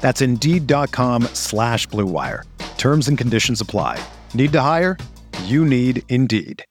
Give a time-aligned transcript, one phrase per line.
[0.00, 2.44] That's Indeed.com slash BlueWire.
[2.78, 4.02] Terms and conditions apply.
[4.34, 4.96] Need to hire?
[5.44, 6.64] You need Indeed.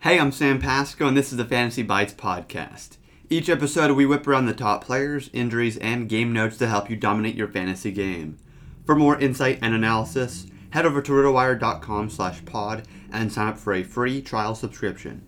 [0.00, 2.96] Hey, I'm Sam Pasco, and this is the Fantasy Bites podcast.
[3.28, 6.96] Each episode, we whip around the top players, injuries, and game notes to help you
[6.96, 8.38] dominate your fantasy game.
[8.86, 13.74] For more insight and analysis, head over to rotowire.com slash pod and sign up for
[13.74, 15.22] a free trial subscription.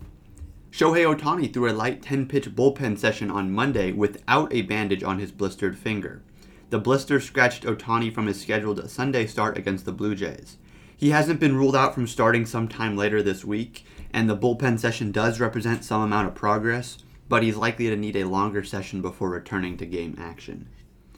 [0.73, 5.31] Shohei Ohtani threw a light 10-pitch bullpen session on Monday without a bandage on his
[5.31, 6.23] blistered finger.
[6.71, 10.57] The blister scratched Ohtani from his scheduled Sunday start against the Blue Jays.
[10.97, 15.11] He hasn't been ruled out from starting sometime later this week, and the bullpen session
[15.11, 16.97] does represent some amount of progress,
[17.29, 20.69] but he's likely to need a longer session before returning to game action.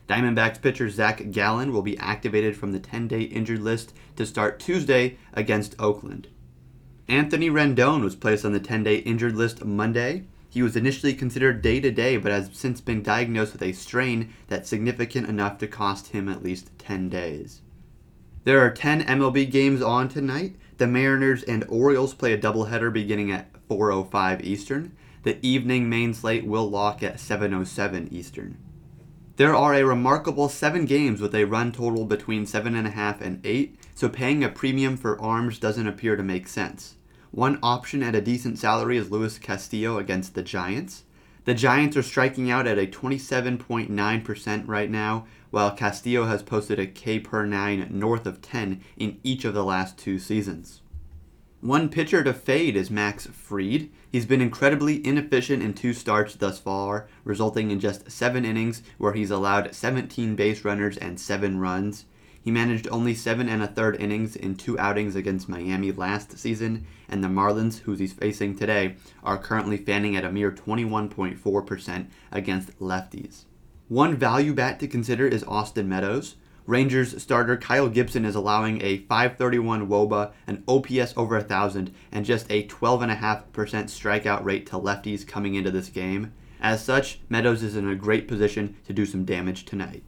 [0.09, 4.59] Diamondbacks pitcher Zach Gallen will be activated from the 10 day injured list to start
[4.59, 6.27] Tuesday against Oakland.
[7.07, 10.23] Anthony Rendon was placed on the 10 day injured list Monday.
[10.49, 14.33] He was initially considered day to day, but has since been diagnosed with a strain
[14.47, 17.61] that's significant enough to cost him at least 10 days.
[18.45, 20.55] There are 10 MLB games on tonight.
[20.77, 24.91] The Mariners and Orioles play a doubleheader beginning at 4:05 Eastern.
[25.23, 28.57] The evening main slate will lock at 7:07 Eastern.
[29.37, 33.19] There are a remarkable seven games with a run total between seven and a half
[33.19, 36.95] and eight, so paying a premium for arms doesn't appear to make sense.
[37.31, 41.03] One option at a decent salary is Luis Castillo against the Giants.
[41.45, 46.87] The Giants are striking out at a 27.9% right now, while Castillo has posted a
[46.87, 50.81] K per 9 north of 10 in each of the last two seasons.
[51.61, 53.89] One pitcher to fade is Max Fried.
[54.11, 59.13] He's been incredibly inefficient in two starts thus far, resulting in just seven innings where
[59.13, 62.05] he's allowed 17 base runners and seven runs.
[62.45, 66.85] He managed only seven and a third innings in two outings against Miami last season,
[67.09, 72.79] and the Marlins, who he's facing today, are currently fanning at a mere 21.4% against
[72.79, 73.45] lefties.
[73.87, 76.35] One value bat to consider is Austin Meadows.
[76.67, 82.45] Rangers starter Kyle Gibson is allowing a 531 wOBA, an OPS over 1,000, and just
[82.51, 86.31] a 12.5% strikeout rate to lefties coming into this game.
[86.61, 90.03] As such, Meadows is in a great position to do some damage tonight.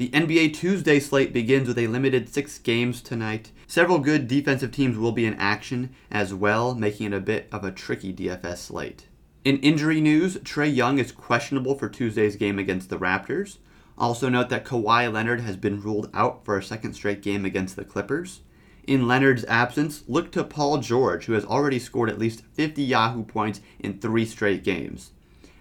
[0.00, 3.52] The NBA Tuesday slate begins with a limited six games tonight.
[3.66, 7.64] Several good defensive teams will be in action as well, making it a bit of
[7.64, 9.08] a tricky DFS slate.
[9.44, 13.58] In injury news, Trae Young is questionable for Tuesday's game against the Raptors.
[13.98, 17.76] Also note that Kawhi Leonard has been ruled out for a second straight game against
[17.76, 18.40] the Clippers.
[18.86, 23.22] In Leonard's absence, look to Paul George, who has already scored at least 50 Yahoo
[23.22, 25.10] points in three straight games.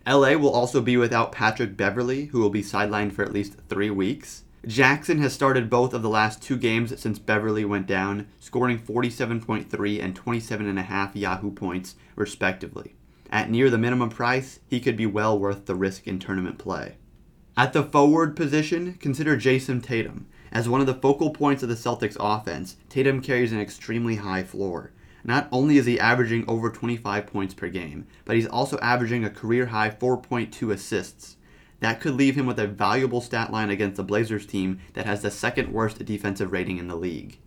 [0.10, 3.92] LA will also be without Patrick Beverley, who will be sidelined for at least three
[3.92, 4.42] weeks.
[4.66, 10.04] Jackson has started both of the last two games since Beverley went down, scoring 47.3
[10.04, 12.96] and 27.5 Yahoo points, respectively.
[13.30, 16.98] At near the minimum price, he could be well worth the risk in tournament play.
[17.56, 20.26] At the forward position, consider Jayson Tatum.
[20.52, 24.44] As one of the focal points of the Celtics offense, Tatum carries an extremely high
[24.44, 24.92] floor.
[25.24, 29.30] Not only is he averaging over 25 points per game, but he's also averaging a
[29.30, 31.38] career high 4.2 assists.
[31.80, 35.22] That could leave him with a valuable stat line against the Blazers team that has
[35.22, 37.38] the second worst defensive rating in the league.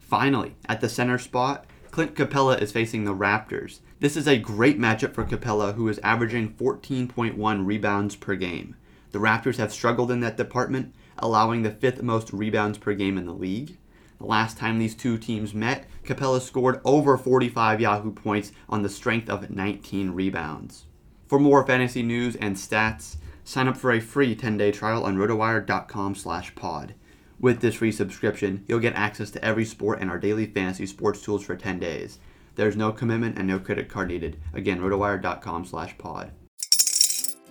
[0.00, 3.80] Finally, at the center spot, Clint Capela is facing the Raptors.
[3.98, 8.76] This is a great matchup for Capella, who is averaging 14.1 rebounds per game.
[9.12, 13.24] The Raptors have struggled in that department, allowing the fifth most rebounds per game in
[13.24, 13.78] the league.
[14.18, 18.88] The last time these two teams met, Capela scored over 45 Yahoo points on the
[18.88, 20.86] strength of 19 rebounds.
[21.28, 26.94] For more fantasy news and stats, sign up for a free 10-day trial on rotowire.com/pod.
[27.38, 31.20] With this free subscription, you'll get access to every sport and our daily fantasy sports
[31.20, 32.18] tools for 10 days.
[32.54, 34.40] There's no commitment and no credit card needed.
[34.54, 36.32] Again, rotowire.com/pod.